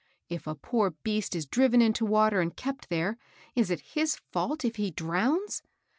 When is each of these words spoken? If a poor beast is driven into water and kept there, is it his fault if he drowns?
If 0.29 0.47
a 0.47 0.55
poor 0.55 0.89
beast 1.03 1.35
is 1.35 1.45
driven 1.45 1.79
into 1.79 2.05
water 2.07 2.41
and 2.41 2.55
kept 2.57 2.89
there, 2.89 3.19
is 3.53 3.69
it 3.69 3.81
his 3.93 4.15
fault 4.15 4.65
if 4.65 4.77
he 4.77 4.89
drowns? 4.89 5.61